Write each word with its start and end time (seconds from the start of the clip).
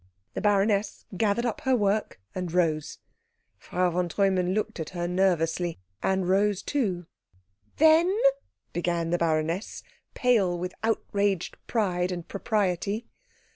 The 0.33 0.41
baroness 0.41 1.05
gathered 1.15 1.45
up 1.45 1.61
her 1.61 1.75
work 1.75 2.19
and 2.33 2.51
rose. 2.51 2.97
Frau 3.59 3.91
von 3.91 4.09
Treumann 4.09 4.55
looked 4.55 4.79
at 4.79 4.89
her 4.97 5.07
nervously, 5.07 5.77
and 6.01 6.27
rose 6.27 6.63
too. 6.63 7.05
"Then" 7.77 8.11
began 8.73 9.11
the 9.11 9.19
baroness, 9.19 9.83
pale 10.15 10.57
with 10.57 10.73
outraged 10.81 11.55
pride 11.67 12.11
and 12.11 12.27
propriety. 12.27 13.05